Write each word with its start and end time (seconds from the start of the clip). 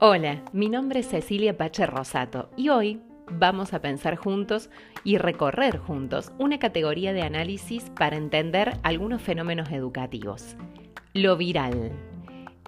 Hola, 0.00 0.42
mi 0.52 0.68
nombre 0.68 1.00
es 1.00 1.08
Cecilia 1.08 1.56
Pache 1.56 1.86
Rosato 1.86 2.50
y 2.54 2.68
hoy 2.68 3.00
vamos 3.30 3.72
a 3.72 3.80
pensar 3.80 4.16
juntos 4.16 4.68
y 5.04 5.16
recorrer 5.16 5.78
juntos 5.78 6.32
una 6.38 6.58
categoría 6.58 7.14
de 7.14 7.22
análisis 7.22 7.88
para 7.98 8.16
entender 8.16 8.76
algunos 8.82 9.22
fenómenos 9.22 9.70
educativos. 9.70 10.56
Lo 11.14 11.38
viral. 11.38 11.92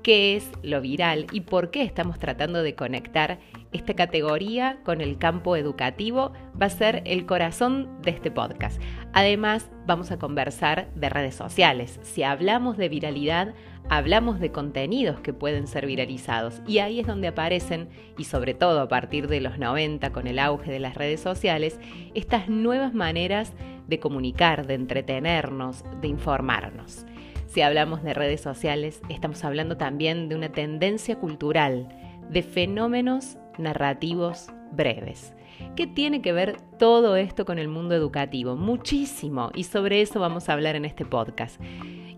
¿Qué 0.02 0.36
es 0.36 0.50
lo 0.62 0.80
viral 0.80 1.26
y 1.32 1.42
por 1.42 1.70
qué 1.70 1.82
estamos 1.82 2.18
tratando 2.18 2.62
de 2.62 2.74
conectar 2.74 3.38
esta 3.72 3.94
categoría 3.94 4.78
con 4.84 5.00
el 5.00 5.18
campo 5.18 5.56
educativo? 5.56 6.32
Va 6.60 6.66
a 6.66 6.70
ser 6.70 7.02
el 7.06 7.26
corazón 7.26 7.88
de 8.02 8.10
este 8.10 8.30
podcast. 8.30 8.80
Además, 9.12 9.70
vamos 9.86 10.10
a 10.10 10.18
conversar 10.18 10.92
de 10.94 11.08
redes 11.08 11.34
sociales. 11.34 11.98
Si 12.02 12.22
hablamos 12.22 12.76
de 12.76 12.88
viralidad, 12.88 13.54
hablamos 13.88 14.40
de 14.40 14.52
contenidos 14.52 15.20
que 15.20 15.32
pueden 15.32 15.66
ser 15.66 15.86
viralizados 15.86 16.62
y 16.66 16.78
ahí 16.78 17.00
es 17.00 17.06
donde 17.06 17.28
aparecen, 17.28 17.88
y 18.16 18.24
sobre 18.24 18.54
todo 18.54 18.80
a 18.80 18.88
partir 18.88 19.26
de 19.26 19.40
los 19.40 19.58
90 19.58 20.10
con 20.12 20.26
el 20.26 20.38
auge 20.38 20.70
de 20.70 20.80
las 20.80 20.94
redes 20.94 21.20
sociales, 21.20 21.78
estas 22.14 22.48
nuevas 22.48 22.94
maneras 22.94 23.52
de 23.88 23.98
comunicar, 23.98 24.66
de 24.66 24.74
entretenernos, 24.74 25.84
de 26.00 26.08
informarnos. 26.08 27.04
Si 27.46 27.62
hablamos 27.62 28.04
de 28.04 28.14
redes 28.14 28.40
sociales, 28.40 29.02
estamos 29.08 29.44
hablando 29.44 29.76
también 29.76 30.28
de 30.28 30.36
una 30.36 30.50
tendencia 30.50 31.18
cultural, 31.18 31.88
de 32.30 32.44
fenómenos 32.44 33.38
narrativos 33.58 34.48
breves. 34.72 35.34
¿Qué 35.76 35.86
tiene 35.86 36.22
que 36.22 36.32
ver 36.32 36.56
todo 36.78 37.16
esto 37.16 37.44
con 37.44 37.58
el 37.58 37.68
mundo 37.68 37.94
educativo? 37.94 38.56
Muchísimo, 38.56 39.50
y 39.54 39.64
sobre 39.64 40.00
eso 40.00 40.20
vamos 40.20 40.48
a 40.48 40.54
hablar 40.54 40.76
en 40.76 40.84
este 40.84 41.04
podcast. 41.04 41.60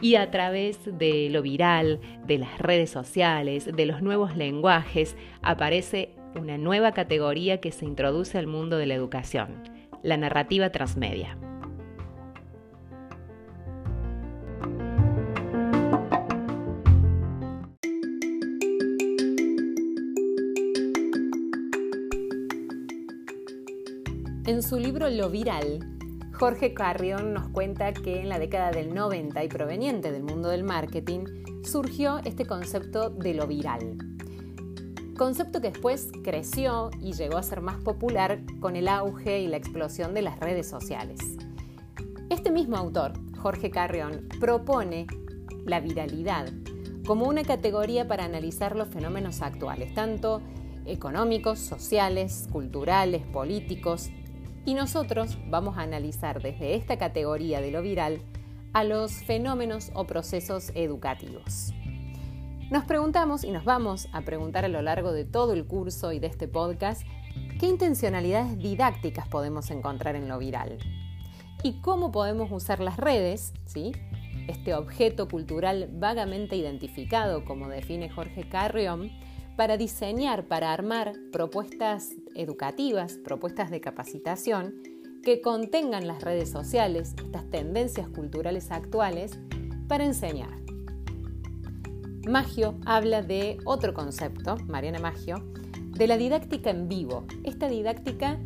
Y 0.00 0.16
a 0.16 0.30
través 0.30 0.78
de 0.98 1.28
lo 1.30 1.42
viral, 1.42 2.00
de 2.26 2.38
las 2.38 2.58
redes 2.58 2.90
sociales, 2.90 3.70
de 3.72 3.86
los 3.86 4.02
nuevos 4.02 4.36
lenguajes, 4.36 5.16
aparece 5.42 6.16
una 6.34 6.58
nueva 6.58 6.92
categoría 6.92 7.60
que 7.60 7.72
se 7.72 7.84
introduce 7.84 8.38
al 8.38 8.46
mundo 8.46 8.78
de 8.78 8.86
la 8.86 8.94
educación, 8.94 9.62
la 10.02 10.16
narrativa 10.16 10.70
transmedia. 10.70 11.36
En 24.62 24.68
su 24.68 24.78
libro 24.78 25.10
Lo 25.10 25.28
Viral, 25.28 25.80
Jorge 26.34 26.72
Carrión 26.72 27.34
nos 27.34 27.48
cuenta 27.48 27.92
que 27.92 28.20
en 28.20 28.28
la 28.28 28.38
década 28.38 28.70
del 28.70 28.94
90 28.94 29.42
y 29.42 29.48
proveniente 29.48 30.12
del 30.12 30.22
mundo 30.22 30.50
del 30.50 30.62
marketing, 30.62 31.24
surgió 31.64 32.20
este 32.24 32.46
concepto 32.46 33.10
de 33.10 33.34
lo 33.34 33.48
viral. 33.48 33.98
Concepto 35.18 35.60
que 35.60 35.72
después 35.72 36.10
creció 36.22 36.92
y 37.00 37.14
llegó 37.14 37.38
a 37.38 37.42
ser 37.42 37.60
más 37.60 37.82
popular 37.82 38.38
con 38.60 38.76
el 38.76 38.86
auge 38.86 39.40
y 39.40 39.48
la 39.48 39.56
explosión 39.56 40.14
de 40.14 40.22
las 40.22 40.38
redes 40.38 40.68
sociales. 40.68 41.18
Este 42.30 42.52
mismo 42.52 42.76
autor, 42.76 43.14
Jorge 43.38 43.68
Carrión, 43.68 44.28
propone 44.38 45.08
la 45.64 45.80
viralidad 45.80 46.46
como 47.04 47.26
una 47.26 47.42
categoría 47.42 48.06
para 48.06 48.26
analizar 48.26 48.76
los 48.76 48.86
fenómenos 48.86 49.42
actuales, 49.42 49.92
tanto 49.92 50.40
económicos, 50.86 51.58
sociales, 51.58 52.46
culturales, 52.52 53.26
políticos, 53.26 54.10
y 54.64 54.74
nosotros 54.74 55.38
vamos 55.48 55.78
a 55.78 55.82
analizar 55.82 56.42
desde 56.42 56.74
esta 56.74 56.98
categoría 56.98 57.60
de 57.60 57.70
lo 57.70 57.82
viral 57.82 58.20
a 58.72 58.84
los 58.84 59.12
fenómenos 59.12 59.90
o 59.94 60.06
procesos 60.06 60.72
educativos. 60.74 61.72
Nos 62.70 62.84
preguntamos 62.84 63.44
y 63.44 63.50
nos 63.50 63.64
vamos 63.64 64.08
a 64.12 64.22
preguntar 64.22 64.64
a 64.64 64.68
lo 64.68 64.80
largo 64.80 65.12
de 65.12 65.24
todo 65.24 65.52
el 65.52 65.66
curso 65.66 66.12
y 66.12 66.20
de 66.20 66.28
este 66.28 66.48
podcast 66.48 67.02
qué 67.60 67.66
intencionalidades 67.66 68.58
didácticas 68.58 69.28
podemos 69.28 69.70
encontrar 69.70 70.16
en 70.16 70.28
lo 70.28 70.38
viral 70.38 70.78
y 71.62 71.80
cómo 71.80 72.10
podemos 72.10 72.50
usar 72.50 72.80
las 72.80 72.96
redes, 72.96 73.52
¿sí? 73.66 73.92
este 74.48 74.74
objeto 74.74 75.28
cultural 75.28 75.88
vagamente 75.92 76.56
identificado 76.56 77.44
como 77.44 77.68
define 77.68 78.10
Jorge 78.10 78.48
Carrión, 78.48 79.10
para 79.56 79.76
diseñar, 79.76 80.46
para 80.46 80.72
armar 80.72 81.12
propuestas 81.32 82.14
educativas, 82.34 83.18
propuestas 83.18 83.70
de 83.70 83.80
capacitación 83.80 84.74
que 85.22 85.40
contengan 85.40 86.06
las 86.06 86.22
redes 86.22 86.50
sociales, 86.50 87.14
estas 87.24 87.48
tendencias 87.50 88.08
culturales 88.08 88.70
actuales, 88.70 89.38
para 89.88 90.04
enseñar. 90.04 90.62
Magio 92.28 92.78
habla 92.86 93.22
de 93.22 93.58
otro 93.64 93.94
concepto, 93.94 94.56
Mariana 94.66 95.00
Magio, 95.00 95.44
de 95.96 96.06
la 96.06 96.16
didáctica 96.16 96.70
en 96.70 96.88
vivo. 96.88 97.26
Esta 97.44 97.68
didáctica 97.68 98.38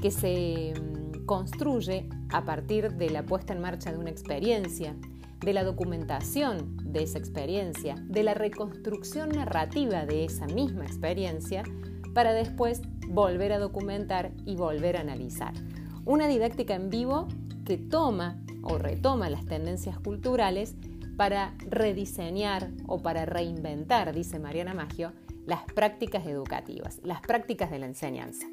que 0.00 0.10
se 0.10 0.74
mm, 0.74 1.24
construye 1.24 2.08
a 2.30 2.44
partir 2.44 2.92
de 2.92 3.10
la 3.10 3.24
puesta 3.24 3.52
en 3.52 3.60
marcha 3.60 3.90
de 3.90 3.98
una 3.98 4.10
experiencia, 4.10 4.96
de 5.42 5.52
la 5.52 5.64
documentación 5.64 6.76
de 6.84 7.02
esa 7.02 7.18
experiencia, 7.18 7.96
de 8.06 8.22
la 8.22 8.34
reconstrucción 8.34 9.30
narrativa 9.30 10.06
de 10.06 10.24
esa 10.24 10.46
misma 10.46 10.84
experiencia, 10.84 11.64
para 12.14 12.32
después 12.32 12.82
volver 13.08 13.52
a 13.52 13.58
documentar 13.58 14.32
y 14.44 14.56
volver 14.56 14.96
a 14.96 15.00
analizar. 15.00 15.54
Una 16.04 16.26
didáctica 16.26 16.74
en 16.74 16.90
vivo 16.90 17.28
que 17.64 17.76
toma 17.76 18.40
o 18.62 18.78
retoma 18.78 19.30
las 19.30 19.44
tendencias 19.46 19.98
culturales 19.98 20.74
para 21.16 21.54
rediseñar 21.68 22.70
o 22.86 23.02
para 23.02 23.24
reinventar, 23.26 24.12
dice 24.14 24.38
Mariana 24.38 24.74
Maggio, 24.74 25.12
las 25.46 25.64
prácticas 25.64 26.26
educativas, 26.26 27.00
las 27.02 27.20
prácticas 27.20 27.70
de 27.70 27.78
la 27.78 27.86
enseñanza. 27.86 28.46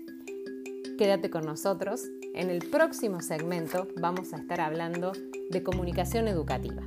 Quédate 0.97 1.29
con 1.29 1.45
nosotros. 1.45 2.01
En 2.33 2.49
el 2.49 2.69
próximo 2.69 3.21
segmento 3.21 3.87
vamos 3.99 4.33
a 4.33 4.37
estar 4.37 4.61
hablando 4.61 5.11
de 5.49 5.63
comunicación 5.63 6.27
educativa. 6.27 6.83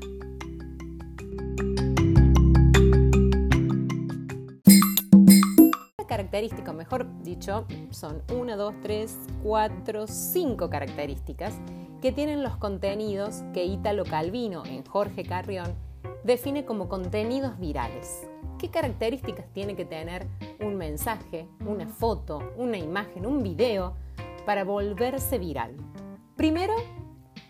característica, 6.33 6.73
mejor 6.73 7.07
dicho, 7.23 7.67
son 7.91 8.23
una, 8.35 8.57
dos, 8.57 8.75
tres, 8.83 9.19
cuatro, 9.43 10.07
cinco 10.07 10.69
características 10.69 11.55
que 12.01 12.13
tienen 12.13 12.43
los 12.43 12.57
contenidos 12.57 13.43
que 13.55 13.65
Italo 13.65 14.05
Calvino 14.05 14.63
en 14.67 14.85
Jorge 14.85 15.25
Carrión 15.25 15.75
define 16.25 16.65
como 16.65 16.89
contenidos 16.89 17.59
virales. 17.59 18.27
¿Qué 18.59 18.71
características 18.71 19.47
tiene 19.53 19.75
que 19.75 19.85
tener 19.85 20.27
un 20.61 20.77
mensaje, 20.77 21.49
una 21.67 21.89
foto, 21.89 22.53
una 22.57 22.79
imagen, 22.79 23.27
un 23.27 23.43
video 23.43 23.95
para 24.45 24.65
volverse 24.65 25.39
viral? 25.39 25.77
Primero, 26.37 26.75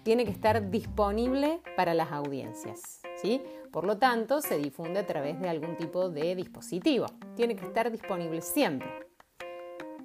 tiene 0.02 0.24
que 0.24 0.30
estar 0.30 0.70
disponible 0.70 1.60
para 1.76 1.94
las 1.94 2.12
audiencias. 2.12 3.02
¿sí? 3.16 3.42
Por 3.70 3.84
lo 3.84 3.98
tanto, 3.98 4.40
se 4.40 4.58
difunde 4.58 5.00
a 5.00 5.06
través 5.06 5.40
de 5.40 5.48
algún 5.48 5.76
tipo 5.76 6.08
de 6.08 6.34
dispositivo. 6.34 7.06
Tiene 7.36 7.56
que 7.56 7.64
estar 7.64 7.90
disponible 7.90 8.40
siempre. 8.40 8.88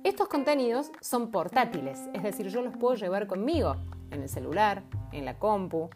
Estos 0.03 0.27
contenidos 0.29 0.91
son 1.01 1.31
portátiles, 1.31 1.99
es 2.13 2.23
decir, 2.23 2.47
yo 2.47 2.61
los 2.61 2.77
puedo 2.77 2.95
llevar 2.95 3.27
conmigo 3.27 3.75
en 4.11 4.21
el 4.21 4.29
celular, 4.29 4.83
en 5.11 5.25
la 5.25 5.37
compu. 5.37 5.89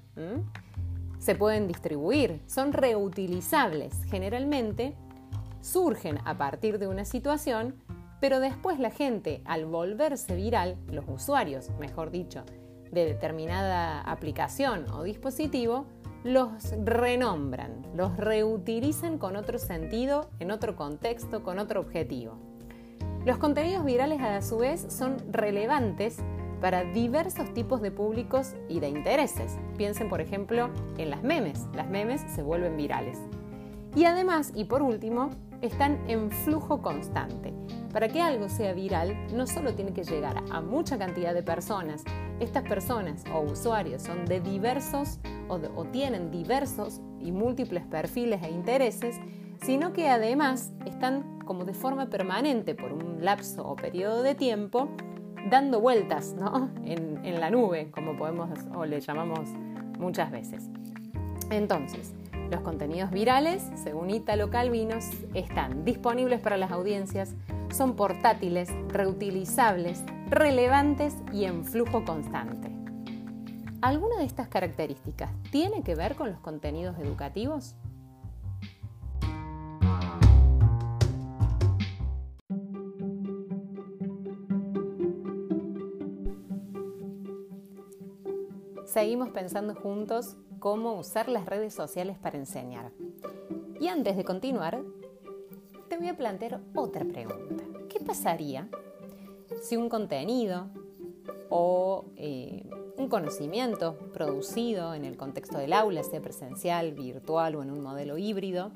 Se 1.18 1.36
pueden 1.36 1.68
distribuir, 1.68 2.42
son 2.48 2.74
reutilizables. 2.74 3.94
Generalmente 4.10 4.96
surgen 5.62 6.20
a 6.26 6.38
partir 6.38 6.80
de 6.80 6.88
una 6.88 7.06
situación, 7.06 7.76
pero 8.22 8.40
después 8.40 8.80
la 8.80 8.92
gente, 8.92 9.42
al 9.46 9.66
volverse 9.66 10.36
viral, 10.36 10.78
los 10.90 11.06
usuarios, 11.10 11.72
mejor 11.80 12.12
dicho, 12.12 12.44
de 12.92 13.04
determinada 13.06 14.00
aplicación 14.02 14.86
o 14.92 15.04
dispositivo, 15.04 15.88
los 16.24 16.72
renombran, 16.86 17.82
los 17.96 18.16
reutilizan 18.16 19.18
con 19.18 19.36
otro 19.36 19.58
sentido, 19.58 20.30
en 20.40 20.52
otro 20.52 20.76
contexto, 20.76 21.44
con 21.44 21.58
otro 21.58 21.82
objetivo. 21.82 22.38
Los 23.26 23.40
contenidos 23.40 23.84
virales 23.86 24.22
a 24.22 24.40
su 24.44 24.58
vez 24.58 24.86
son 24.90 25.18
relevantes 25.32 26.18
para 26.62 26.84
diversos 26.84 27.52
tipos 27.56 27.82
de 27.82 27.90
públicos 27.90 28.54
y 28.70 28.80
de 28.80 28.90
intereses. 28.90 29.58
Piensen 29.78 30.10
por 30.10 30.22
ejemplo 30.22 30.70
en 31.00 31.10
las 31.10 31.24
memes, 31.24 31.66
las 31.74 31.90
memes 31.90 32.22
se 32.36 32.44
vuelven 32.44 32.78
virales. 32.78 33.18
Y 33.96 34.06
además, 34.06 34.52
y 34.54 34.66
por 34.66 34.84
último, 34.84 35.32
están 35.62 36.00
en 36.08 36.30
flujo 36.30 36.84
constante. 36.84 37.54
Para 37.92 38.08
que 38.08 38.22
algo 38.22 38.48
sea 38.48 38.74
viral, 38.74 39.16
no 39.36 39.46
solo 39.48 39.76
tiene 39.76 39.92
que 39.94 40.04
llegar 40.04 40.42
a 40.50 40.62
mucha 40.62 40.98
cantidad 40.98 41.34
de 41.34 41.44
personas, 41.44 42.04
estas 42.40 42.64
personas 42.64 43.24
o 43.34 43.42
usuarios 43.42 44.02
son 44.02 44.26
de 44.26 44.40
diversos 44.40 45.20
o, 45.50 45.86
tienen 45.86 46.32
diversos 46.32 47.02
y 47.20 47.32
múltiples 47.32 47.86
perfiles 47.86 48.42
e 48.44 48.50
intereses, 48.50 49.20
sino 49.62 49.92
que 49.92 50.10
además 50.10 50.72
están 50.86 51.40
como 51.46 51.66
de 51.66 51.74
forma 51.74 52.10
permanente 52.10 52.74
por 52.74 52.94
un 52.94 53.24
lapso 53.24 53.68
o 53.68 53.76
periodo 53.76 54.24
de 54.24 54.36
tiempo 54.36 54.90
dando 55.50 55.82
vueltas 55.82 56.36
en, 56.86 57.20
en 57.26 57.40
la 57.42 57.50
nube, 57.50 57.92
como 57.92 58.16
podemos 58.16 58.50
o 58.74 58.86
le 58.86 59.02
llamamos 59.02 59.50
muchas 60.00 60.32
veces. 60.32 60.70
Entonces, 61.50 62.14
los 62.50 62.62
contenidos 62.62 63.12
virales, 63.12 63.70
según 63.76 64.10
Italo 64.10 64.50
Calvino, 64.50 64.98
están 65.34 65.84
disponibles 65.84 66.40
para 66.40 66.58
las 66.58 66.72
audiencias, 66.72 67.36
son 67.74 67.96
portátiles, 67.96 68.70
reutilizables, 68.90 70.04
relevantes 70.30 71.16
y 71.32 71.46
en 71.46 71.66
flujo 71.66 72.04
constante. 72.06 72.70
¿Alguna 73.82 74.18
de 74.18 74.26
estas 74.26 74.48
características 74.48 75.32
tiene 75.52 75.82
que 75.82 75.96
ver 75.96 76.16
con 76.16 76.30
los 76.30 76.40
contenidos 76.40 76.98
educativos? 77.00 77.76
Seguimos 88.86 89.30
pensando 89.30 89.74
juntos 89.74 90.36
cómo 90.60 91.00
usar 91.00 91.30
las 91.30 91.46
redes 91.46 91.74
sociales 91.74 92.18
para 92.18 92.38
enseñar. 92.38 92.92
Y 93.80 93.88
antes 93.88 94.18
de 94.18 94.26
continuar, 94.26 94.84
voy 96.02 96.10
a 96.10 96.18
plantear 96.18 96.60
otra 96.74 97.06
pregunta. 97.06 97.64
¿Qué 97.88 98.00
pasaría 98.00 98.68
si 99.62 99.78
un 99.78 99.88
contenido 99.88 100.66
o 101.52 102.06
eh, 102.16 102.68
un 102.98 103.08
conocimiento 103.08 104.00
producido 104.12 104.96
en 104.96 105.06
el 105.06 105.16
contexto 105.16 105.60
del 105.60 105.74
aula, 105.74 106.02
sea 106.02 106.20
presencial, 106.20 106.94
virtual 106.94 107.56
o 107.56 107.62
en 107.62 107.70
un 107.70 107.82
modelo 107.82 108.18
híbrido, 108.18 108.72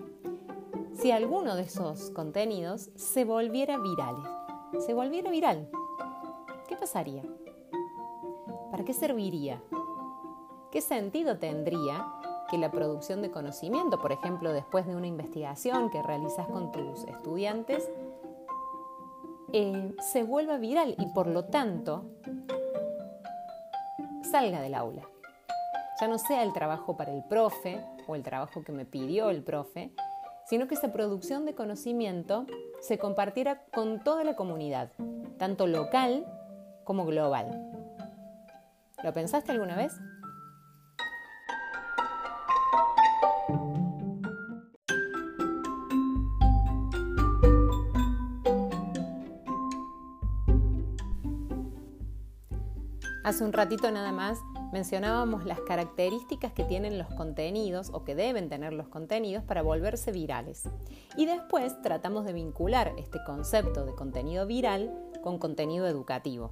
si 0.93 1.09
alguno 1.09 1.55
de 1.55 1.63
esos 1.63 2.11
contenidos 2.11 2.91
se 2.93 3.25
volviera 3.25 3.79
viral, 3.79 4.17
se 4.85 4.93
volviera 4.93 5.31
viral, 5.31 5.67
¿qué 6.67 6.75
pasaría? 6.75 7.23
¿Para 8.69 8.85
qué 8.85 8.93
serviría? 8.93 9.63
¿Qué 10.71 10.79
sentido 10.79 11.39
tendría 11.39 12.05
que 12.49 12.57
la 12.57 12.71
producción 12.71 13.21
de 13.21 13.31
conocimiento, 13.31 13.99
por 13.99 14.11
ejemplo, 14.11 14.53
después 14.53 14.85
de 14.85 14.95
una 14.95 15.07
investigación 15.07 15.89
que 15.89 16.01
realizas 16.01 16.47
con 16.47 16.71
tus 16.71 17.03
estudiantes, 17.05 17.89
eh, 19.53 19.95
se 20.11 20.23
vuelva 20.23 20.57
viral 20.57 20.95
y 20.97 21.07
por 21.07 21.27
lo 21.27 21.45
tanto 21.45 22.05
salga 24.29 24.61
del 24.61 24.75
aula. 24.75 25.03
Ya 25.99 26.07
no 26.07 26.17
sea 26.17 26.43
el 26.43 26.51
trabajo 26.51 26.97
para 26.97 27.13
el 27.13 27.23
profe 27.23 27.81
o 28.07 28.15
el 28.15 28.23
trabajo 28.23 28.63
que 28.63 28.73
me 28.73 28.85
pidió 28.85 29.29
el 29.29 29.43
profe, 29.43 29.93
sino 30.45 30.67
que 30.67 30.75
esa 30.75 30.91
producción 30.91 31.45
de 31.45 31.55
conocimiento 31.55 32.45
se 32.81 32.97
compartiera 32.97 33.63
con 33.73 34.03
toda 34.03 34.23
la 34.23 34.35
comunidad, 34.35 34.91
tanto 35.37 35.67
local 35.67 36.25
como 36.83 37.05
global. 37.05 37.71
¿Lo 39.03 39.13
pensaste 39.13 39.51
alguna 39.51 39.75
vez? 39.75 39.93
Hace 53.25 53.43
un 53.43 53.53
ratito 53.53 53.89
nada 53.89 54.11
más 54.11 54.37
mencionábamos 54.71 55.45
las 55.45 55.59
características 55.61 56.53
que 56.53 56.63
tienen 56.63 56.99
los 56.99 57.07
contenidos 57.07 57.89
o 57.91 58.03
que 58.03 58.13
deben 58.13 58.49
tener 58.49 58.71
los 58.71 58.87
contenidos 58.87 59.43
para 59.43 59.63
volverse 59.63 60.11
virales. 60.11 60.69
Y 61.17 61.25
después 61.25 61.81
tratamos 61.81 62.25
de 62.25 62.33
vincular 62.33 62.93
este 62.99 63.17
concepto 63.25 63.83
de 63.83 63.95
contenido 63.95 64.45
viral 64.45 64.93
con 65.23 65.39
contenido 65.39 65.87
educativo. 65.87 66.51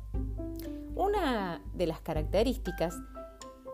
Una 0.95 1.61
de 1.75 1.85
las 1.85 2.01
características 2.01 2.95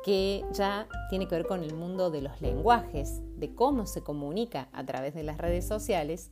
que 0.04 0.44
ya 0.52 0.86
tiene 1.10 1.30
que 1.30 1.36
ver 1.36 1.48
con 1.48 1.64
el 1.64 1.76
mundo 1.76 2.12
de 2.12 2.22
los 2.22 2.42
lenguajes, 2.42 3.22
de 3.40 3.56
cómo 3.56 3.86
se 3.86 4.04
comunica 4.04 4.68
a 4.74 4.86
través 4.86 5.14
de 5.14 5.24
las 5.24 5.38
redes 5.38 5.66
sociales, 5.66 6.32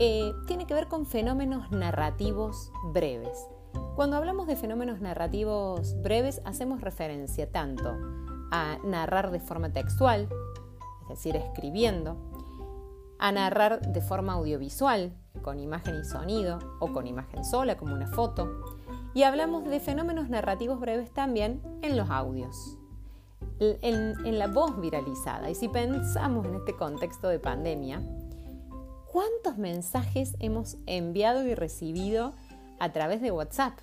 eh, 0.00 0.34
tiene 0.46 0.66
que 0.66 0.74
ver 0.74 0.88
con 0.88 1.06
fenómenos 1.06 1.70
narrativos 1.70 2.70
breves. 2.92 3.48
Cuando 3.94 4.16
hablamos 4.16 4.46
de 4.46 4.56
fenómenos 4.56 5.00
narrativos 5.00 6.00
breves, 6.02 6.40
hacemos 6.44 6.80
referencia 6.80 7.50
tanto 7.50 7.94
a 8.50 8.78
narrar 8.84 9.30
de 9.30 9.40
forma 9.40 9.72
textual, 9.72 10.28
es 11.02 11.08
decir, 11.08 11.36
escribiendo, 11.36 12.16
a 13.18 13.32
narrar 13.32 13.92
de 13.92 14.00
forma 14.00 14.32
audiovisual, 14.32 15.12
con 15.42 15.58
imagen 15.60 16.00
y 16.00 16.04
sonido, 16.04 16.58
o 16.80 16.92
con 16.92 17.06
imagen 17.06 17.44
sola, 17.44 17.76
como 17.76 17.94
una 17.94 18.08
foto, 18.08 18.48
y 19.14 19.24
hablamos 19.24 19.64
de 19.64 19.78
fenómenos 19.78 20.28
narrativos 20.28 20.80
breves 20.80 21.12
también 21.12 21.62
en 21.82 21.96
los 21.96 22.10
audios, 22.10 22.78
en, 23.60 24.14
en 24.24 24.38
la 24.38 24.48
voz 24.48 24.80
viralizada. 24.80 25.50
Y 25.50 25.54
si 25.54 25.68
pensamos 25.68 26.46
en 26.46 26.54
este 26.54 26.74
contexto 26.76 27.28
de 27.28 27.38
pandemia, 27.38 28.02
¿cuántos 29.12 29.58
mensajes 29.58 30.34
hemos 30.40 30.78
enviado 30.86 31.46
y 31.46 31.54
recibido 31.54 32.32
a 32.82 32.92
través 32.92 33.22
de 33.22 33.30
WhatsApp. 33.30 33.78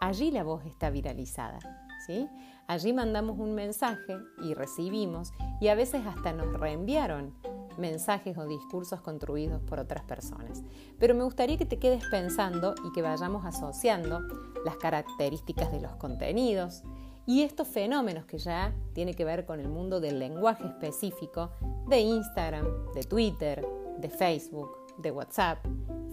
Allí 0.00 0.30
la 0.30 0.44
voz 0.44 0.64
está 0.64 0.88
viralizada. 0.88 1.58
¿sí? 2.06 2.28
Allí 2.68 2.92
mandamos 2.92 3.40
un 3.40 3.56
mensaje 3.56 4.18
y 4.40 4.54
recibimos 4.54 5.32
y 5.60 5.66
a 5.66 5.74
veces 5.74 6.06
hasta 6.06 6.32
nos 6.32 6.52
reenviaron 6.52 7.34
mensajes 7.76 8.38
o 8.38 8.46
discursos 8.46 9.00
construidos 9.00 9.60
por 9.62 9.80
otras 9.80 10.04
personas. 10.04 10.62
Pero 11.00 11.16
me 11.16 11.24
gustaría 11.24 11.58
que 11.58 11.66
te 11.66 11.80
quedes 11.80 12.04
pensando 12.08 12.76
y 12.88 12.92
que 12.92 13.02
vayamos 13.02 13.44
asociando 13.44 14.20
las 14.64 14.76
características 14.76 15.72
de 15.72 15.80
los 15.80 15.96
contenidos 15.96 16.84
y 17.26 17.42
estos 17.42 17.66
fenómenos 17.66 18.26
que 18.26 18.38
ya 18.38 18.72
tiene 18.92 19.14
que 19.14 19.24
ver 19.24 19.44
con 19.44 19.58
el 19.58 19.68
mundo 19.68 19.98
del 19.98 20.20
lenguaje 20.20 20.68
específico 20.68 21.50
de 21.88 21.98
Instagram, 21.98 22.92
de 22.94 23.02
Twitter, 23.02 23.66
de 23.98 24.08
Facebook, 24.08 24.70
de 24.98 25.10
WhatsApp, 25.10 25.58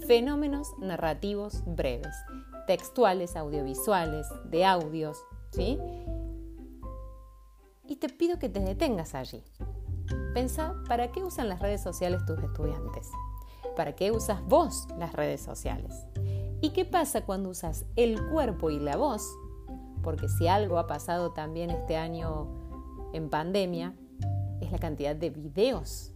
fenómenos 0.08 0.74
narrativos 0.80 1.64
breves, 1.66 2.16
textuales, 2.66 3.36
audiovisuales, 3.36 4.26
de 4.46 4.66
audios, 4.66 5.18
¿sí? 5.52 5.78
Y 7.86 7.98
te 7.98 8.08
pido 8.08 8.40
que 8.40 8.48
te 8.48 8.62
detengas 8.62 9.16
allí. 9.16 9.44
Pensa, 10.34 10.76
¿para 10.88 11.12
qué 11.12 11.24
usan 11.24 11.50
las 11.50 11.60
redes 11.60 11.84
sociales 11.84 12.26
tus 12.26 12.40
estudiantes? 12.40 13.12
¿Para 13.76 13.96
qué 13.96 14.12
usas 14.12 14.42
vos 14.46 14.88
las 14.98 15.12
redes 15.12 15.42
sociales? 15.42 15.94
¿Y 16.62 16.70
qué 16.70 16.86
pasa 16.86 17.26
cuando 17.26 17.50
usas 17.50 17.86
el 17.98 18.30
cuerpo 18.30 18.70
y 18.70 18.80
la 18.80 18.96
voz? 18.96 19.28
Porque 20.04 20.30
si 20.30 20.48
algo 20.48 20.80
ha 20.80 20.88
pasado 20.88 21.34
también 21.34 21.70
este 21.70 21.98
año 21.98 22.48
en 23.12 23.30
pandemia, 23.30 23.94
es 24.62 24.72
la 24.72 24.80
cantidad 24.80 25.16
de 25.16 25.32
videos 25.32 26.14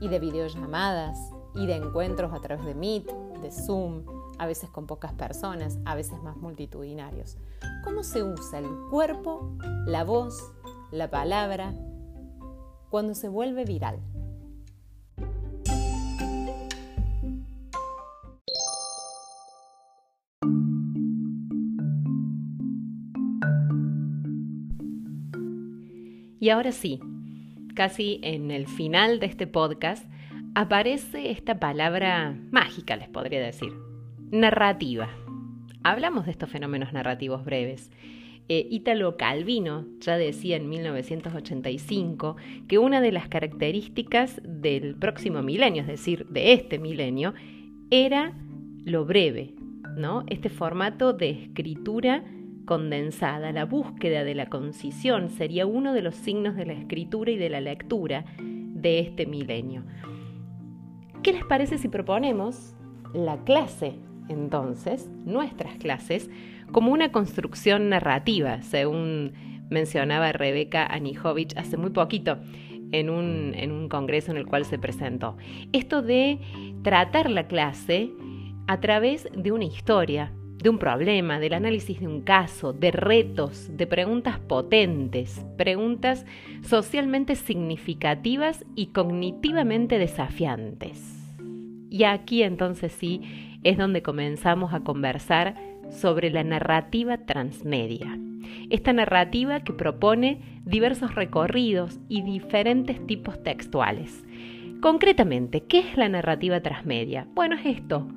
y 0.00 0.08
de 0.08 0.18
videollamadas 0.18 1.16
y 1.54 1.66
de 1.66 1.76
encuentros 1.76 2.32
a 2.32 2.40
través 2.40 2.64
de 2.64 2.74
Meet, 2.74 3.10
de 3.42 3.50
Zoom, 3.50 4.04
a 4.38 4.46
veces 4.46 4.70
con 4.70 4.86
pocas 4.86 5.12
personas, 5.12 5.78
a 5.84 5.94
veces 5.94 6.22
más 6.22 6.36
multitudinarios. 6.36 7.36
¿Cómo 7.84 8.02
se 8.02 8.22
usa 8.22 8.58
el 8.58 8.68
cuerpo, 8.90 9.56
la 9.86 10.04
voz, 10.04 10.52
la 10.90 11.10
palabra 11.10 11.74
cuando 12.90 13.14
se 13.14 13.28
vuelve 13.28 13.64
viral? 13.64 14.00
Y 26.40 26.50
ahora 26.50 26.70
sí, 26.70 27.00
casi 27.74 28.20
en 28.22 28.50
el 28.50 28.68
final 28.68 29.18
de 29.18 29.26
este 29.26 29.46
podcast, 29.46 30.08
aparece 30.54 31.30
esta 31.30 31.58
palabra 31.58 32.36
mágica, 32.50 32.96
les 32.96 33.08
podría 33.08 33.40
decir, 33.40 33.72
narrativa. 34.30 35.08
Hablamos 35.82 36.26
de 36.26 36.32
estos 36.32 36.50
fenómenos 36.50 36.92
narrativos 36.92 37.44
breves. 37.44 37.90
Eh, 38.48 38.66
Ítalo 38.70 39.16
Calvino 39.16 39.84
ya 40.00 40.16
decía 40.16 40.56
en 40.56 40.68
1985 40.68 42.36
que 42.66 42.78
una 42.78 43.00
de 43.00 43.12
las 43.12 43.28
características 43.28 44.40
del 44.42 44.94
próximo 44.94 45.42
milenio, 45.42 45.82
es 45.82 45.88
decir, 45.88 46.26
de 46.28 46.54
este 46.54 46.78
milenio, 46.78 47.34
era 47.90 48.32
lo 48.84 49.04
breve, 49.04 49.54
¿no? 49.96 50.24
Este 50.28 50.48
formato 50.48 51.12
de 51.12 51.30
escritura 51.30 52.24
condensada, 52.64 53.52
la 53.52 53.64
búsqueda 53.64 54.24
de 54.24 54.34
la 54.34 54.48
concisión 54.48 55.30
sería 55.30 55.66
uno 55.66 55.92
de 55.92 56.02
los 56.02 56.14
signos 56.14 56.56
de 56.56 56.66
la 56.66 56.74
escritura 56.74 57.30
y 57.30 57.36
de 57.36 57.48
la 57.50 57.60
lectura 57.60 58.24
de 58.38 59.00
este 59.00 59.26
milenio. 59.26 59.84
¿Qué 61.28 61.34
les 61.34 61.44
parece 61.44 61.76
si 61.76 61.88
proponemos 61.88 62.74
la 63.12 63.36
clase, 63.44 63.96
entonces, 64.30 65.10
nuestras 65.26 65.76
clases, 65.76 66.30
como 66.72 66.90
una 66.90 67.12
construcción 67.12 67.90
narrativa, 67.90 68.62
según 68.62 69.34
mencionaba 69.68 70.32
Rebeca 70.32 70.86
Anijovic 70.86 71.54
hace 71.58 71.76
muy 71.76 71.90
poquito 71.90 72.38
en 72.92 73.10
un, 73.10 73.52
en 73.54 73.72
un 73.72 73.90
congreso 73.90 74.30
en 74.30 74.38
el 74.38 74.46
cual 74.46 74.64
se 74.64 74.78
presentó? 74.78 75.36
Esto 75.74 76.00
de 76.00 76.38
tratar 76.82 77.28
la 77.28 77.46
clase 77.46 78.10
a 78.66 78.80
través 78.80 79.28
de 79.36 79.52
una 79.52 79.66
historia, 79.66 80.32
de 80.62 80.70
un 80.70 80.78
problema, 80.78 81.38
del 81.38 81.52
análisis 81.52 82.00
de 82.00 82.06
un 82.06 82.22
caso, 82.22 82.72
de 82.72 82.90
retos, 82.90 83.68
de 83.76 83.86
preguntas 83.86 84.38
potentes, 84.38 85.44
preguntas 85.58 86.24
socialmente 86.62 87.34
significativas 87.34 88.64
y 88.74 88.86
cognitivamente 88.86 89.98
desafiantes. 89.98 91.17
Y 91.90 92.04
aquí 92.04 92.42
entonces 92.42 92.92
sí 92.92 93.22
es 93.64 93.76
donde 93.78 94.02
comenzamos 94.02 94.72
a 94.72 94.80
conversar 94.80 95.54
sobre 95.90 96.30
la 96.30 96.44
narrativa 96.44 97.18
transmedia. 97.18 98.18
Esta 98.70 98.92
narrativa 98.92 99.60
que 99.60 99.72
propone 99.72 100.40
diversos 100.64 101.14
recorridos 101.14 101.98
y 102.08 102.22
diferentes 102.22 103.04
tipos 103.06 103.42
textuales. 103.42 104.24
Concretamente, 104.80 105.64
¿qué 105.64 105.80
es 105.80 105.96
la 105.96 106.08
narrativa 106.08 106.60
transmedia? 106.60 107.26
Bueno, 107.34 107.56
es 107.56 107.66
esto, 107.66 108.08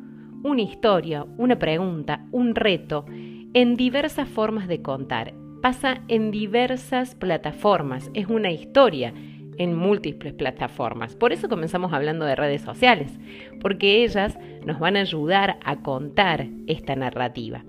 una 0.43 0.61
historia, 0.61 1.25
una 1.37 1.57
pregunta, 1.57 2.25
un 2.31 2.55
reto, 2.55 3.05
en 3.53 3.75
diversas 3.75 4.29
formas 4.29 4.67
de 4.67 4.81
contar. 4.81 5.33
Pasa 5.61 6.01
en 6.07 6.31
diversas 6.31 7.15
plataformas, 7.15 8.09
es 8.13 8.27
una 8.27 8.51
historia 8.51 9.13
en 9.57 9.75
múltiples 9.75 10.33
plataformas. 10.33 11.15
Por 11.15 11.33
eso 11.33 11.49
comenzamos 11.49 11.93
hablando 11.93 12.25
de 12.25 12.35
redes 12.35 12.61
sociales, 12.61 13.11
porque 13.59 14.03
ellas 14.03 14.37
nos 14.65 14.79
van 14.79 14.97
a 14.97 15.01
ayudar 15.01 15.57
a 15.63 15.81
contar 15.81 16.47
esta 16.67 16.95
narrativa. 16.95 17.63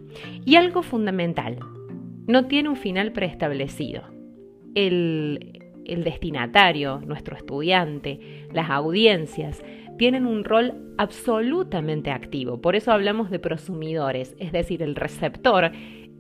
Y 0.44 0.56
algo 0.56 0.82
fundamental, 0.82 1.58
no 2.26 2.46
tiene 2.46 2.68
un 2.68 2.76
final 2.76 3.12
preestablecido. 3.12 4.04
El, 4.74 5.60
el 5.84 6.04
destinatario, 6.04 7.00
nuestro 7.04 7.36
estudiante, 7.36 8.46
las 8.52 8.70
audiencias, 8.70 9.62
tienen 9.98 10.26
un 10.26 10.44
rol 10.44 10.94
absolutamente 10.98 12.10
activo. 12.10 12.60
Por 12.60 12.76
eso 12.76 12.92
hablamos 12.92 13.30
de 13.30 13.38
prosumidores, 13.38 14.34
es 14.38 14.52
decir, 14.52 14.82
el 14.82 14.94
receptor 14.94 15.70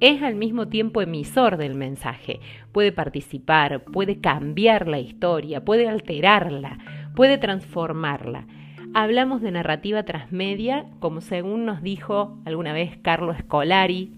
es 0.02 0.20
al 0.20 0.34
mismo 0.34 0.66
tiempo 0.66 1.00
emisor 1.00 1.56
del 1.56 1.76
mensaje. 1.76 2.40
Puede 2.72 2.90
participar, 2.90 3.84
puede 3.84 4.20
cambiar 4.20 4.88
la 4.88 4.98
historia, 4.98 5.64
puede 5.64 5.88
alterarla, 5.88 6.78
puede 7.14 7.38
transformarla. 7.38 8.48
Hablamos 8.94 9.42
de 9.42 9.52
narrativa 9.52 10.02
transmedia, 10.02 10.86
como 10.98 11.20
según 11.20 11.66
nos 11.66 11.82
dijo 11.82 12.42
alguna 12.44 12.72
vez 12.72 12.98
Carlos 13.00 13.36
Escolari, 13.38 14.10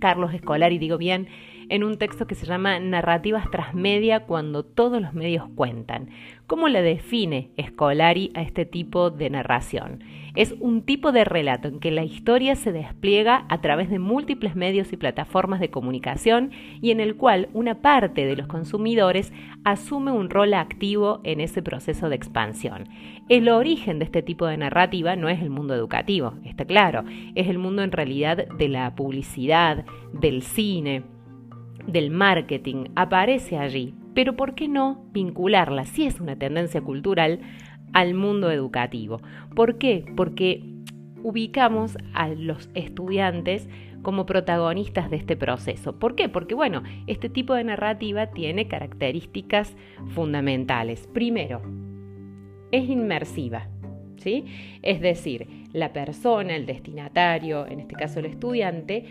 Carlos 0.00 0.32
Escolari, 0.32 0.78
digo 0.78 0.96
bien, 0.96 1.28
en 1.68 1.84
un 1.84 1.98
texto 1.98 2.26
que 2.26 2.34
se 2.34 2.46
llama 2.46 2.78
Narrativas 2.78 3.50
transmedia 3.50 4.20
cuando 4.26 4.64
todos 4.64 5.00
los 5.00 5.14
medios 5.14 5.48
cuentan. 5.54 6.10
¿Cómo 6.46 6.68
le 6.68 6.82
define 6.82 7.50
Scolari 7.60 8.30
a 8.34 8.42
este 8.42 8.66
tipo 8.66 9.10
de 9.10 9.30
narración? 9.30 10.04
Es 10.34 10.54
un 10.58 10.82
tipo 10.82 11.12
de 11.12 11.24
relato 11.24 11.68
en 11.68 11.78
que 11.78 11.92
la 11.92 12.02
historia 12.02 12.56
se 12.56 12.72
despliega 12.72 13.46
a 13.48 13.60
través 13.60 13.88
de 13.88 14.00
múltiples 14.00 14.56
medios 14.56 14.92
y 14.92 14.96
plataformas 14.96 15.60
de 15.60 15.70
comunicación 15.70 16.50
y 16.82 16.90
en 16.90 16.98
el 17.00 17.16
cual 17.16 17.48
una 17.52 17.82
parte 17.82 18.26
de 18.26 18.34
los 18.34 18.48
consumidores 18.48 19.32
asume 19.62 20.10
un 20.10 20.30
rol 20.30 20.54
activo 20.54 21.20
en 21.22 21.40
ese 21.40 21.62
proceso 21.62 22.08
de 22.08 22.16
expansión. 22.16 22.88
El 23.28 23.48
origen 23.48 24.00
de 24.00 24.06
este 24.06 24.22
tipo 24.22 24.46
de 24.46 24.56
narrativa 24.56 25.14
no 25.14 25.28
es 25.28 25.40
el 25.40 25.50
mundo 25.50 25.74
educativo, 25.74 26.34
está 26.44 26.64
claro, 26.64 27.04
es 27.34 27.48
el 27.48 27.58
mundo 27.58 27.82
en 27.82 27.92
realidad 27.92 28.48
de 28.48 28.68
la 28.68 28.94
publicidad, 28.96 29.84
del 30.12 30.42
cine, 30.42 31.04
del 31.86 32.10
marketing 32.10 32.86
aparece 32.94 33.58
allí, 33.58 33.94
pero 34.14 34.36
¿por 34.36 34.54
qué 34.54 34.68
no 34.68 35.04
vincularla, 35.12 35.84
si 35.84 36.04
es 36.04 36.20
una 36.20 36.36
tendencia 36.36 36.80
cultural, 36.80 37.40
al 37.92 38.14
mundo 38.14 38.50
educativo? 38.50 39.20
¿Por 39.54 39.78
qué? 39.78 40.04
Porque 40.16 40.62
ubicamos 41.22 41.96
a 42.12 42.28
los 42.28 42.70
estudiantes 42.74 43.68
como 44.02 44.26
protagonistas 44.26 45.10
de 45.10 45.16
este 45.16 45.36
proceso. 45.36 45.98
¿Por 45.98 46.14
qué? 46.14 46.28
Porque, 46.28 46.54
bueno, 46.54 46.82
este 47.06 47.28
tipo 47.28 47.54
de 47.54 47.64
narrativa 47.64 48.26
tiene 48.28 48.68
características 48.68 49.74
fundamentales. 50.08 51.08
Primero, 51.12 51.62
es 52.70 52.88
inmersiva. 52.88 53.68
¿Sí? 54.16 54.44
Es 54.82 55.00
decir, 55.00 55.48
la 55.72 55.92
persona, 55.92 56.56
el 56.56 56.66
destinatario, 56.66 57.66
en 57.66 57.80
este 57.80 57.94
caso 57.94 58.20
el 58.20 58.26
estudiante, 58.26 59.04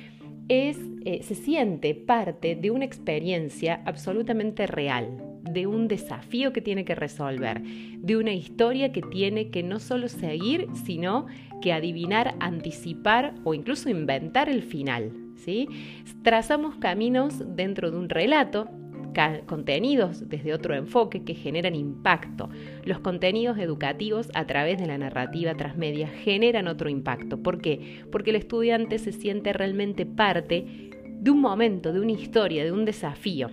es, 0.50 0.78
eh, 1.06 1.24
se 1.24 1.36
siente 1.36 1.96
parte 1.96 2.56
de 2.56 2.72
una 2.72 2.86
experiencia 2.86 3.82
absolutamente 3.86 4.68
real, 4.68 5.40
de 5.44 5.68
un 5.68 5.88
desafío 5.88 6.54
que 6.54 6.62
tiene 6.62 6.86
que 6.86 6.96
resolver, 6.96 7.62
de 7.62 8.18
una 8.18 8.34
historia 8.34 8.92
que 8.92 9.02
tiene 9.02 9.50
que 9.50 9.64
no 9.64 9.80
solo 9.80 10.08
seguir, 10.08 10.68
sino 10.86 11.28
que 11.62 11.74
adivinar, 11.74 12.36
anticipar 12.40 13.36
o 13.44 13.54
incluso 13.54 13.90
inventar 13.90 14.50
el 14.50 14.64
final. 14.64 15.12
¿sí? 15.36 15.68
Trazamos 16.24 16.76
caminos 16.76 17.56
dentro 17.56 17.92
de 17.92 17.98
un 17.98 18.10
relato 18.10 18.70
contenidos 19.46 20.30
desde 20.30 20.54
otro 20.54 20.76
enfoque 20.76 21.24
que 21.24 21.36
generan 21.36 21.76
impacto. 21.76 22.50
Los 22.86 23.00
contenidos 23.00 23.58
educativos 23.58 24.30
a 24.34 24.46
través 24.46 24.80
de 24.80 24.88
la 24.88 24.98
narrativa 24.98 25.56
transmedia 25.56 26.08
generan 26.08 26.68
otro 26.68 26.90
impacto. 26.90 27.42
¿Por 27.42 27.62
qué? 27.62 28.04
Porque 28.12 28.32
el 28.32 28.38
estudiante 28.38 29.00
se 29.00 29.12
siente 29.12 29.54
realmente 29.54 30.06
parte 30.06 30.92
de 31.06 31.32
un 31.32 31.40
momento, 31.40 31.94
de 31.94 32.00
una 32.00 32.12
historia, 32.12 32.64
de 32.64 32.72
un 32.72 32.86
desafío. 32.86 33.50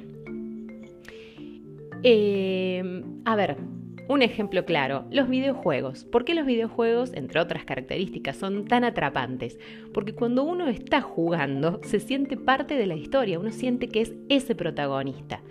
Eh, 2.02 3.02
a 3.24 3.36
ver, 3.36 3.56
un 4.10 4.22
ejemplo 4.22 4.64
claro, 4.64 5.04
los 5.12 5.28
videojuegos. 5.28 6.04
¿Por 6.04 6.24
qué 6.24 6.34
los 6.34 6.44
videojuegos, 6.44 7.12
entre 7.14 7.38
otras 7.38 7.64
características, 7.64 8.36
son 8.36 8.64
tan 8.64 8.82
atrapantes? 8.82 9.56
Porque 9.94 10.16
cuando 10.16 10.42
uno 10.42 10.66
está 10.66 11.00
jugando, 11.00 11.80
se 11.84 12.00
siente 12.00 12.36
parte 12.36 12.74
de 12.74 12.86
la 12.86 12.96
historia, 12.96 13.38
uno 13.38 13.52
siente 13.52 13.86
que 13.86 14.00
es 14.00 14.12
ese 14.28 14.56
protagonista, 14.56 15.42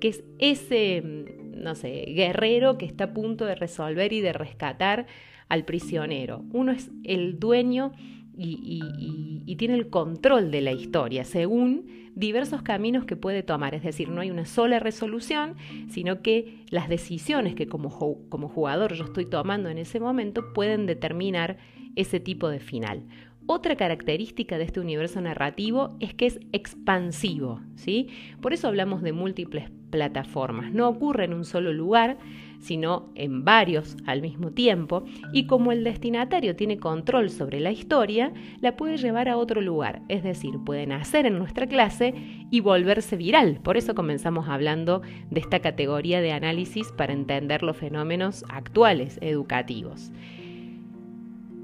que 0.00 0.08
es 0.08 0.24
ese, 0.38 1.02
mm, 1.02 1.62
no 1.62 1.74
sé, 1.74 2.06
guerrero 2.16 2.78
que 2.78 2.86
está 2.86 3.04
a 3.04 3.12
punto 3.12 3.44
de 3.44 3.54
resolver 3.54 4.14
y 4.14 4.22
de 4.22 4.32
rescatar 4.32 5.06
al 5.50 5.66
prisionero. 5.66 6.42
Uno 6.54 6.72
es 6.72 6.90
el 7.04 7.38
dueño 7.38 7.92
y, 8.36 9.56
tiene 9.56 9.74
el 9.74 9.88
control 9.88 10.50
de 10.50 10.60
la 10.60 10.72
historia 10.72 11.24
según 11.24 11.86
diversos 12.14 12.62
caminos 12.62 13.04
que 13.04 13.16
puede 13.16 13.42
tomar. 13.42 13.74
Es 13.74 13.82
decir, 13.82 14.08
no 14.10 14.20
hay 14.20 14.30
una 14.30 14.44
sola 14.44 14.78
resolución, 14.78 15.54
sino 15.88 16.20
que 16.20 16.64
las 16.70 16.88
decisiones 16.88 17.54
que 17.54 17.66
como, 17.66 17.90
como 18.28 18.48
jugador 18.48 18.94
yo 18.94 19.04
estoy 19.04 19.24
tomando 19.24 19.70
en 19.70 19.78
ese 19.78 19.98
momento 20.00 20.52
pueden 20.52 20.86
determinar 20.86 21.56
ese 21.94 22.20
tipo 22.20 22.48
de 22.48 22.60
final. 22.60 23.04
Otra 23.48 23.76
característica 23.76 24.58
de 24.58 24.64
este 24.64 24.80
universo 24.80 25.20
narrativo 25.20 25.96
es 26.00 26.14
que 26.14 26.26
es 26.26 26.40
expansivo, 26.52 27.60
¿sí? 27.76 28.08
Por 28.40 28.52
eso 28.52 28.66
hablamos 28.66 29.02
de 29.02 29.12
múltiples 29.12 29.70
plataformas. 29.90 30.72
No 30.72 30.88
ocurre 30.88 31.26
en 31.26 31.32
un 31.32 31.44
solo 31.44 31.72
lugar, 31.72 32.18
sino 32.66 33.10
en 33.14 33.44
varios 33.44 33.96
al 34.06 34.22
mismo 34.22 34.50
tiempo, 34.50 35.04
y 35.32 35.46
como 35.46 35.70
el 35.70 35.84
destinatario 35.84 36.56
tiene 36.56 36.78
control 36.78 37.30
sobre 37.30 37.60
la 37.60 37.70
historia, 37.70 38.32
la 38.60 38.76
puede 38.76 38.96
llevar 38.96 39.28
a 39.28 39.36
otro 39.36 39.60
lugar, 39.60 40.02
es 40.08 40.24
decir, 40.24 40.58
puede 40.64 40.84
nacer 40.86 41.26
en 41.26 41.38
nuestra 41.38 41.68
clase 41.68 42.14
y 42.50 42.58
volverse 42.58 43.16
viral. 43.16 43.60
Por 43.62 43.76
eso 43.76 43.94
comenzamos 43.94 44.48
hablando 44.48 45.02
de 45.30 45.40
esta 45.40 45.60
categoría 45.60 46.20
de 46.20 46.32
análisis 46.32 46.90
para 46.92 47.12
entender 47.12 47.62
los 47.62 47.76
fenómenos 47.76 48.44
actuales 48.48 49.18
educativos. 49.22 50.10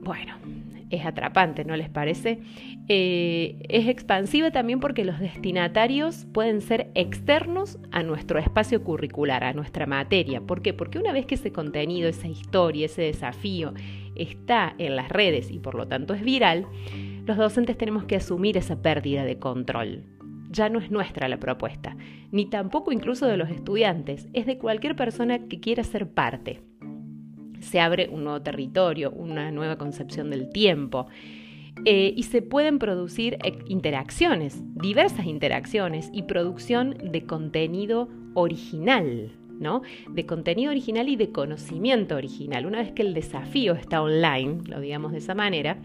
Bueno, 0.04 0.36
es 0.92 1.06
atrapante, 1.06 1.64
¿no 1.64 1.74
les 1.74 1.88
parece? 1.88 2.38
Eh, 2.88 3.56
es 3.68 3.88
expansiva 3.88 4.50
también 4.50 4.78
porque 4.78 5.04
los 5.04 5.18
destinatarios 5.18 6.26
pueden 6.32 6.60
ser 6.60 6.90
externos 6.94 7.78
a 7.90 8.02
nuestro 8.02 8.38
espacio 8.38 8.84
curricular, 8.84 9.42
a 9.42 9.54
nuestra 9.54 9.86
materia. 9.86 10.42
¿Por 10.42 10.62
qué? 10.62 10.74
Porque 10.74 10.98
una 10.98 11.12
vez 11.12 11.26
que 11.26 11.36
ese 11.36 11.50
contenido, 11.50 12.08
esa 12.08 12.28
historia, 12.28 12.86
ese 12.86 13.02
desafío 13.02 13.72
está 14.14 14.74
en 14.78 14.94
las 14.96 15.08
redes 15.08 15.50
y 15.50 15.58
por 15.58 15.74
lo 15.74 15.88
tanto 15.88 16.12
es 16.12 16.22
viral, 16.22 16.66
los 17.26 17.36
docentes 17.36 17.78
tenemos 17.78 18.04
que 18.04 18.16
asumir 18.16 18.58
esa 18.58 18.82
pérdida 18.82 19.24
de 19.24 19.38
control. 19.38 20.04
Ya 20.50 20.68
no 20.68 20.78
es 20.80 20.90
nuestra 20.90 21.28
la 21.28 21.38
propuesta, 21.38 21.96
ni 22.30 22.44
tampoco 22.44 22.92
incluso 22.92 23.26
de 23.26 23.38
los 23.38 23.48
estudiantes, 23.48 24.28
es 24.34 24.44
de 24.44 24.58
cualquier 24.58 24.94
persona 24.94 25.48
que 25.48 25.60
quiera 25.60 25.82
ser 25.82 26.10
parte 26.10 26.60
se 27.62 27.80
abre 27.80 28.08
un 28.10 28.24
nuevo 28.24 28.42
territorio, 28.42 29.10
una 29.10 29.50
nueva 29.50 29.76
concepción 29.76 30.30
del 30.30 30.50
tiempo. 30.50 31.06
Eh, 31.84 32.12
y 32.16 32.24
se 32.24 32.42
pueden 32.42 32.78
producir 32.78 33.38
eh, 33.44 33.58
interacciones, 33.66 34.62
diversas 34.74 35.26
interacciones 35.26 36.10
y 36.12 36.24
producción 36.24 36.96
de 37.02 37.24
contenido 37.24 38.08
original, 38.34 39.32
¿no? 39.58 39.82
De 40.10 40.26
contenido 40.26 40.70
original 40.70 41.08
y 41.08 41.16
de 41.16 41.32
conocimiento 41.32 42.16
original. 42.16 42.66
Una 42.66 42.78
vez 42.78 42.92
que 42.92 43.02
el 43.02 43.14
desafío 43.14 43.72
está 43.74 44.02
online, 44.02 44.58
lo 44.66 44.80
digamos 44.80 45.12
de 45.12 45.18
esa 45.18 45.34
manera, 45.34 45.78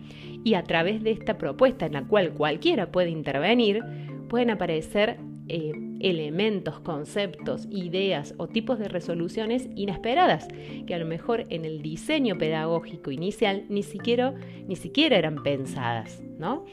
y 0.44 0.56
a 0.56 0.64
través 0.64 1.04
de 1.04 1.12
esta 1.12 1.38
propuesta 1.38 1.86
en 1.86 1.94
la 1.94 2.04
cual 2.04 2.34
cualquiera 2.34 2.92
puede 2.92 3.10
intervenir, 3.10 3.82
pueden 4.28 4.50
aparecer 4.50 5.18
eh, 5.50 5.72
elementos, 6.00 6.80
conceptos, 6.80 7.68
ideas 7.72 8.34
o 8.38 8.48
tipos 8.48 8.80
de 8.80 8.88
resoluciones 8.88 9.70
inesperadas, 9.76 10.48
que 10.86 10.94
a 10.94 11.00
lo 11.00 11.06
mejor 11.06 11.46
en 11.50 11.66
el 11.66 11.82
diseño 11.82 12.38
pedagógico 12.38 13.12
inicial 13.12 13.66
ni 13.70 13.84
siquiera, 13.84 14.34
ni 14.68 14.76
siquiera 14.76 15.18
eran 15.18 15.44
pensadas. 15.44 16.22
¿no? 16.38 16.66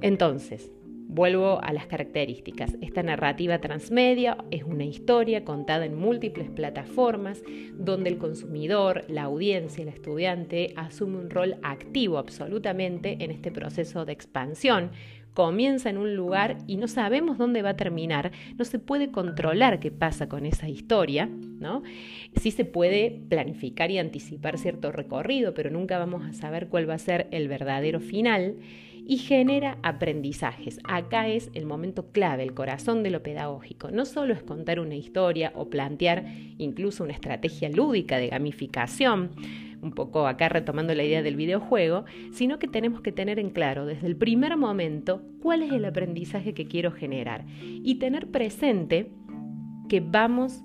Entonces, 0.00 0.70
Vuelvo 1.14 1.62
a 1.62 1.74
las 1.74 1.88
características. 1.88 2.78
Esta 2.80 3.02
narrativa 3.02 3.58
transmedia 3.58 4.38
es 4.50 4.62
una 4.62 4.86
historia 4.86 5.44
contada 5.44 5.84
en 5.84 5.94
múltiples 5.94 6.48
plataformas 6.48 7.42
donde 7.74 8.08
el 8.08 8.16
consumidor, 8.16 9.04
la 9.08 9.24
audiencia, 9.24 9.82
el 9.82 9.88
estudiante 9.88 10.72
asume 10.74 11.18
un 11.18 11.28
rol 11.28 11.56
activo 11.62 12.16
absolutamente 12.16 13.18
en 13.20 13.30
este 13.30 13.50
proceso 13.50 14.06
de 14.06 14.14
expansión. 14.14 14.90
Comienza 15.34 15.88
en 15.88 15.96
un 15.96 16.14
lugar 16.14 16.58
y 16.66 16.76
no 16.76 16.88
sabemos 16.88 17.38
dónde 17.38 17.62
va 17.62 17.70
a 17.70 17.76
terminar, 17.76 18.32
no 18.58 18.64
se 18.64 18.78
puede 18.78 19.10
controlar 19.10 19.80
qué 19.80 19.90
pasa 19.90 20.28
con 20.28 20.44
esa 20.44 20.68
historia, 20.68 21.26
¿no? 21.26 21.82
Sí 22.36 22.50
se 22.50 22.64
puede 22.64 23.22
planificar 23.28 23.90
y 23.90 23.98
anticipar 23.98 24.58
cierto 24.58 24.92
recorrido, 24.92 25.54
pero 25.54 25.70
nunca 25.70 25.98
vamos 25.98 26.24
a 26.24 26.32
saber 26.32 26.68
cuál 26.68 26.88
va 26.88 26.94
a 26.94 26.98
ser 26.98 27.28
el 27.30 27.48
verdadero 27.48 28.00
final 28.00 28.56
y 29.06 29.18
genera 29.18 29.78
aprendizajes. 29.82 30.78
Acá 30.84 31.28
es 31.28 31.50
el 31.54 31.66
momento 31.66 32.12
clave, 32.12 32.42
el 32.42 32.54
corazón 32.54 33.02
de 33.02 33.10
lo 33.10 33.22
pedagógico. 33.22 33.90
No 33.90 34.04
solo 34.04 34.32
es 34.32 34.42
contar 34.42 34.80
una 34.80 34.94
historia 34.94 35.52
o 35.54 35.70
plantear 35.70 36.26
incluso 36.58 37.04
una 37.04 37.12
estrategia 37.14 37.68
lúdica 37.68 38.18
de 38.18 38.28
gamificación, 38.28 39.30
un 39.82 39.92
poco 39.92 40.26
acá 40.26 40.48
retomando 40.48 40.94
la 40.94 41.04
idea 41.04 41.22
del 41.22 41.36
videojuego, 41.36 42.04
sino 42.32 42.58
que 42.58 42.68
tenemos 42.68 43.02
que 43.02 43.12
tener 43.12 43.38
en 43.38 43.50
claro 43.50 43.84
desde 43.84 44.06
el 44.06 44.16
primer 44.16 44.56
momento 44.56 45.22
cuál 45.42 45.62
es 45.62 45.72
el 45.72 45.84
aprendizaje 45.84 46.54
que 46.54 46.66
quiero 46.66 46.92
generar 46.92 47.44
y 47.60 47.96
tener 47.96 48.28
presente 48.28 49.10
que 49.88 50.00
vamos 50.00 50.62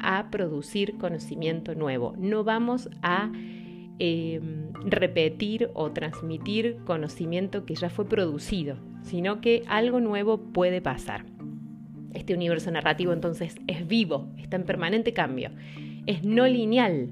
a 0.00 0.30
producir 0.30 0.96
conocimiento 0.98 1.74
nuevo, 1.74 2.14
no 2.18 2.44
vamos 2.44 2.88
a 3.02 3.32
Em, 4.00 4.72
repetir 4.84 5.70
o 5.74 5.90
transmitir 5.90 6.76
conocimiento 6.84 7.64
que 7.64 7.74
ya 7.74 7.90
fue 7.90 8.08
producido, 8.08 8.76
sino 9.02 9.40
que 9.40 9.64
algo 9.66 9.98
nuevo 9.98 10.38
puede 10.52 10.80
pasar. 10.80 11.24
Este 12.14 12.32
universo 12.32 12.70
narrativo 12.70 13.12
entonces 13.12 13.56
es 13.66 13.88
vivo, 13.88 14.28
está 14.38 14.54
en 14.54 14.62
permanente 14.62 15.12
cambio, 15.12 15.50
es 16.06 16.22
no 16.22 16.46
lineal. 16.46 17.10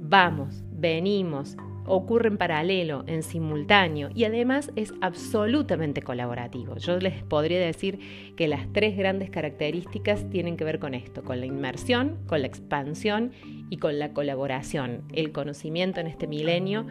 Vamos, 0.00 0.63
venimos, 0.74 1.56
ocurre 1.86 2.28
en 2.28 2.38
paralelo, 2.38 3.04
en 3.06 3.22
simultáneo 3.22 4.10
y 4.14 4.24
además 4.24 4.70
es 4.76 4.92
absolutamente 5.00 6.02
colaborativo. 6.02 6.76
Yo 6.76 6.98
les 6.98 7.22
podría 7.22 7.60
decir 7.60 7.98
que 8.36 8.48
las 8.48 8.72
tres 8.72 8.96
grandes 8.96 9.30
características 9.30 10.28
tienen 10.30 10.56
que 10.56 10.64
ver 10.64 10.78
con 10.78 10.94
esto, 10.94 11.22
con 11.22 11.40
la 11.40 11.46
inmersión, 11.46 12.18
con 12.26 12.40
la 12.40 12.46
expansión 12.46 13.32
y 13.70 13.76
con 13.76 13.98
la 13.98 14.12
colaboración. 14.12 15.02
El 15.12 15.32
conocimiento 15.32 16.00
en 16.00 16.06
este 16.06 16.26
milenio 16.26 16.86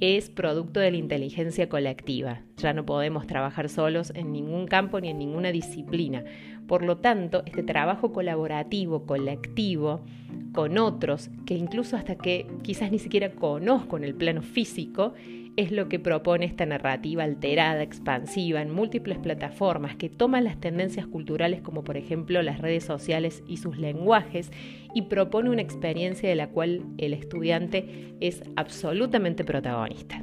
es 0.00 0.30
producto 0.30 0.80
de 0.80 0.90
la 0.90 0.96
inteligencia 0.96 1.68
colectiva. 1.68 2.42
Ya 2.56 2.72
no 2.72 2.84
podemos 2.86 3.26
trabajar 3.26 3.68
solos 3.68 4.12
en 4.14 4.32
ningún 4.32 4.66
campo 4.66 5.00
ni 5.00 5.08
en 5.08 5.18
ninguna 5.18 5.50
disciplina. 5.50 6.24
Por 6.66 6.84
lo 6.84 6.98
tanto, 6.98 7.42
este 7.46 7.62
trabajo 7.62 8.12
colaborativo, 8.12 9.06
colectivo, 9.06 10.04
con 10.52 10.78
otros, 10.78 11.30
que 11.46 11.54
incluso 11.54 11.96
hasta 11.96 12.16
que 12.16 12.46
quizás 12.62 12.90
ni 12.92 12.98
siquiera 12.98 13.30
conozco 13.32 13.96
en 13.96 14.04
el 14.04 14.14
plano 14.14 14.42
físico, 14.42 15.14
es 15.58 15.72
lo 15.72 15.88
que 15.88 15.98
propone 15.98 16.46
esta 16.46 16.66
narrativa 16.66 17.24
alterada, 17.24 17.82
expansiva, 17.82 18.62
en 18.62 18.70
múltiples 18.70 19.18
plataformas, 19.18 19.96
que 19.96 20.08
toma 20.08 20.40
las 20.40 20.60
tendencias 20.60 21.04
culturales 21.04 21.62
como 21.62 21.82
por 21.82 21.96
ejemplo 21.96 22.40
las 22.42 22.60
redes 22.60 22.84
sociales 22.84 23.42
y 23.48 23.56
sus 23.56 23.76
lenguajes, 23.76 24.52
y 24.94 25.02
propone 25.02 25.50
una 25.50 25.60
experiencia 25.60 26.28
de 26.28 26.36
la 26.36 26.50
cual 26.50 26.84
el 26.96 27.12
estudiante 27.12 28.14
es 28.20 28.44
absolutamente 28.54 29.44
protagonista. 29.44 30.22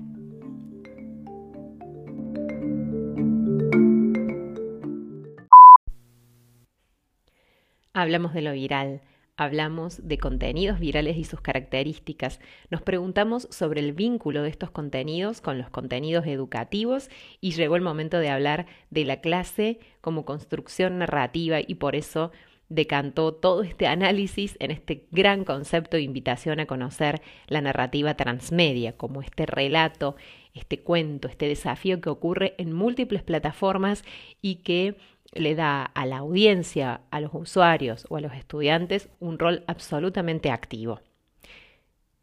Hablamos 7.94 8.34
de 8.34 8.42
lo 8.42 8.54
viral 8.54 9.02
Hablamos 9.38 10.08
de 10.08 10.18
contenidos 10.18 10.80
virales 10.80 11.18
y 11.18 11.26
sus 11.26 11.42
características. 11.42 12.40
Nos 12.70 12.82
preguntamos 12.82 13.50
sobre 13.52 13.82
el 13.82 13.92
vínculo 13.92 14.44
de 14.44 14.50
estos 14.50 14.72
contenidos 14.72 15.42
con 15.42 15.58
los 15.58 15.70
contenidos 15.70 16.26
educativos 16.26 17.10
y 17.42 17.52
llegó 17.52 17.76
el 17.76 17.82
momento 17.82 18.18
de 18.20 18.30
hablar 18.30 18.66
de 18.92 19.04
la 19.04 19.20
clase 19.20 19.80
como 20.00 20.24
construcción 20.24 21.00
narrativa 21.00 21.60
y 21.60 21.76
por 21.76 21.98
eso 21.98 22.32
decantó 22.70 23.34
todo 23.34 23.64
este 23.64 23.88
análisis 23.88 24.56
en 24.60 24.72
este 24.72 25.06
gran 25.12 25.44
concepto 25.44 25.98
de 25.98 26.04
invitación 26.04 26.62
a 26.62 26.66
conocer 26.66 27.22
la 27.48 27.60
narrativa 27.60 28.16
transmedia, 28.16 28.96
como 28.96 29.22
este 29.22 29.46
relato, 29.46 30.16
este 30.54 30.80
cuento, 30.80 31.28
este 31.28 31.48
desafío 31.50 32.00
que 32.00 32.10
ocurre 32.10 32.56
en 32.58 32.72
múltiples 32.72 33.22
plataformas 33.22 34.04
y 34.42 34.56
que 34.64 34.96
le 35.36 35.54
da 35.54 35.84
a 35.84 36.06
la 36.06 36.18
audiencia, 36.18 37.02
a 37.12 37.20
los 37.20 37.32
usuarios 37.34 38.08
o 38.10 38.18
a 38.18 38.22
los 38.22 38.34
estudiantes 38.34 39.10
un 39.20 39.38
rol 39.38 39.64
absolutamente 39.68 40.50
activo. 40.50 41.02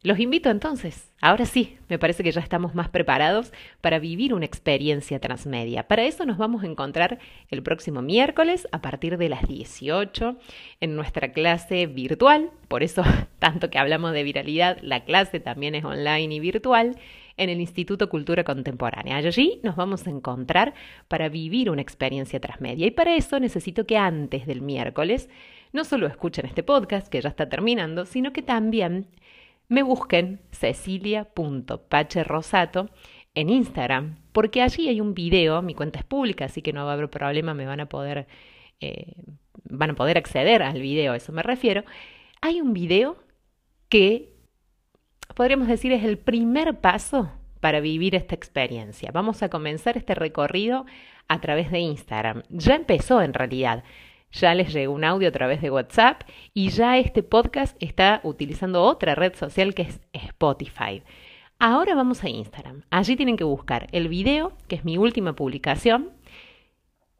Los 0.03 0.19
invito 0.19 0.49
entonces, 0.49 1.13
ahora 1.21 1.45
sí, 1.45 1.77
me 1.87 1.97
parece 1.97 2.25
que 2.25 2.33
ya 2.33 2.41
estamos 2.41 2.75
más 2.75 2.89
preparados 2.89 3.53
para 3.79 3.99
vivir 3.99 4.33
una 4.33 4.43
experiencia 4.43 5.17
transmedia. 5.19 5.87
Para 5.87 6.03
eso 6.03 6.25
nos 6.25 6.37
vamos 6.37 6.63
a 6.63 6.67
encontrar 6.67 7.19
el 7.49 7.63
próximo 7.63 8.01
miércoles 8.01 8.67
a 8.73 8.81
partir 8.81 9.17
de 9.17 9.29
las 9.29 9.47
18 9.47 10.37
en 10.81 10.95
nuestra 10.97 11.31
clase 11.31 11.85
virtual, 11.85 12.51
por 12.67 12.83
eso 12.83 13.01
tanto 13.39 13.69
que 13.69 13.79
hablamos 13.79 14.11
de 14.11 14.23
viralidad, 14.23 14.77
la 14.81 15.05
clase 15.05 15.39
también 15.39 15.73
es 15.73 15.85
online 15.85 16.35
y 16.35 16.39
virtual 16.41 16.97
en 17.37 17.49
el 17.49 17.61
Instituto 17.61 18.09
Cultura 18.09 18.43
Contemporánea. 18.43 19.15
Allí 19.15 19.61
nos 19.63 19.77
vamos 19.77 20.05
a 20.05 20.09
encontrar 20.09 20.73
para 21.07 21.29
vivir 21.29 21.69
una 21.69 21.81
experiencia 21.81 22.41
transmedia 22.41 22.85
y 22.85 22.91
para 22.91 23.15
eso 23.15 23.39
necesito 23.39 23.85
que 23.85 23.95
antes 23.95 24.47
del 24.47 24.61
miércoles 24.61 25.29
no 25.71 25.85
solo 25.85 26.07
escuchen 26.07 26.45
este 26.45 26.61
podcast, 26.61 27.07
que 27.07 27.21
ya 27.21 27.29
está 27.29 27.47
terminando, 27.47 28.05
sino 28.05 28.33
que 28.33 28.41
también 28.41 29.07
me 29.73 29.83
busquen 29.83 30.39
cecilia.pacherosato 30.51 32.89
en 33.33 33.49
Instagram, 33.49 34.19
porque 34.31 34.61
allí 34.61 34.87
hay 34.87 35.01
un 35.01 35.15
video, 35.15 35.63
mi 35.63 35.73
cuenta 35.73 35.97
es 35.99 36.05
pública, 36.05 36.45
así 36.45 36.61
que 36.61 36.71
no 36.73 36.85
va 36.85 36.91
a 36.91 36.93
haber 36.93 37.09
problema, 37.09 37.55
me 37.55 37.65
van 37.65 37.79
a 37.79 37.89
poder, 37.89 38.27
eh, 38.79 39.15
van 39.63 39.89
a 39.89 39.95
poder 39.95 40.19
acceder 40.19 40.61
al 40.61 40.79
video, 40.79 41.13
a 41.13 41.17
eso 41.17 41.31
me 41.31 41.41
refiero. 41.41 41.83
Hay 42.41 42.61
un 42.61 42.73
video 42.73 43.17
que 43.89 44.35
podríamos 45.35 45.67
decir, 45.67 45.91
es 45.91 46.03
el 46.03 46.19
primer 46.19 46.79
paso 46.79 47.31
para 47.59 47.79
vivir 47.79 48.13
esta 48.13 48.35
experiencia. 48.35 49.09
Vamos 49.11 49.41
a 49.41 49.49
comenzar 49.49 49.97
este 49.97 50.13
recorrido 50.13 50.85
a 51.27 51.41
través 51.41 51.71
de 51.71 51.79
Instagram. 51.79 52.43
Ya 52.49 52.75
empezó 52.75 53.23
en 53.23 53.33
realidad. 53.33 53.83
Ya 54.33 54.55
les 54.55 54.73
llegó 54.73 54.93
un 54.93 55.03
audio 55.03 55.29
a 55.29 55.31
través 55.31 55.61
de 55.61 55.69
WhatsApp 55.69 56.23
y 56.55 56.69
ya 56.69 56.97
este 56.97 57.21
podcast 57.21 57.77
está 57.79 58.19
utilizando 58.23 58.81
otra 58.81 59.13
red 59.13 59.35
social 59.35 59.75
que 59.75 59.83
es 59.83 60.01
Spotify. 60.11 61.03
Ahora 61.59 61.93
vamos 61.93 62.23
a 62.23 62.29
Instagram. 62.29 62.81
Allí 62.89 63.15
tienen 63.15 63.37
que 63.37 63.43
buscar 63.43 63.87
el 63.91 64.07
video, 64.07 64.57
que 64.67 64.75
es 64.75 64.85
mi 64.85 64.97
última 64.97 65.35
publicación, 65.35 66.13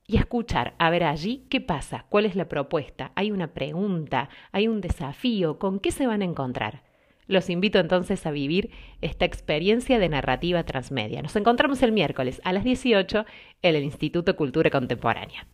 y 0.07 0.17
escuchar, 0.17 0.73
a 0.79 0.89
ver 0.89 1.03
allí 1.03 1.45
qué 1.51 1.61
pasa, 1.61 2.07
cuál 2.09 2.25
es 2.25 2.35
la 2.35 2.49
propuesta, 2.49 3.11
hay 3.15 3.31
una 3.31 3.53
pregunta, 3.53 4.29
hay 4.51 4.67
un 4.67 4.81
desafío, 4.81 5.59
con 5.59 5.79
qué 5.79 5.91
se 5.91 6.07
van 6.07 6.23
a 6.23 6.25
encontrar. 6.25 6.81
Los 7.27 7.49
invito 7.51 7.77
entonces 7.79 8.25
a 8.25 8.31
vivir 8.31 8.71
esta 9.01 9.25
experiencia 9.25 9.99
de 9.99 10.09
narrativa 10.09 10.63
transmedia. 10.63 11.21
Nos 11.21 11.35
encontramos 11.35 11.83
el 11.83 11.91
miércoles 11.91 12.41
a 12.43 12.51
las 12.53 12.63
18 12.63 13.25
en 13.61 13.75
el 13.75 13.83
Instituto 13.83 14.35
Cultura 14.35 14.71
Contemporánea. 14.71 15.47